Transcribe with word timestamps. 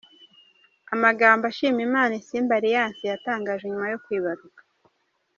Amagambo 0.93 1.43
ashimira 1.51 1.87
Imana 1.89 2.13
Isimbi 2.21 2.53
Alliance 2.57 3.03
yatangaje 3.11 3.63
nyuma 3.67 3.87
yo 3.91 3.99
kwibaruka. 4.03 4.61